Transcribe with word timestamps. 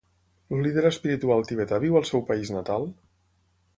El 0.55 0.63
líder 0.67 0.83
espiritual 0.89 1.45
tibetà 1.51 1.81
viu 1.85 1.99
al 2.01 2.09
seu 2.13 2.25
país 2.31 2.53
natal? 2.59 2.89